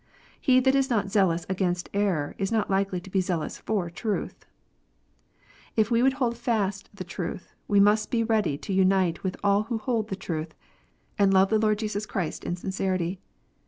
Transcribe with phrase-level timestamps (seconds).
[0.41, 4.47] He that is not zealous against error, is not likely to be zealous for truth.
[5.75, 9.65] If we would hold fast the truth, we must be ready to unite with all
[9.65, 10.55] who hold the truth,
[11.19, 13.19] and love the Lord Jesus Christ in sincerity.